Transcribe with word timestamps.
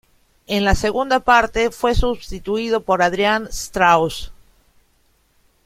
En 0.47 0.63
la 0.65 0.73
segunda 0.73 1.19
parte, 1.19 1.69
fue 1.69 1.93
sustituido 1.93 2.81
por 2.81 3.03
Adriaan 3.03 3.45
Strauss. 3.51 4.31